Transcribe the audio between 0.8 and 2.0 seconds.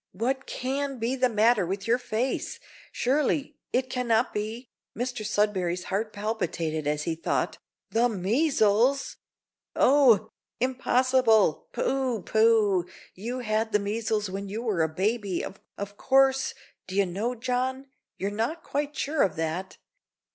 be the matter with your